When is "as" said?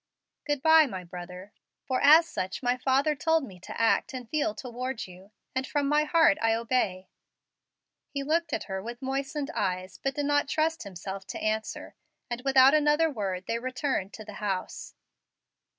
2.01-2.25